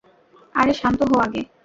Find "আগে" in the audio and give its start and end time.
1.19-1.41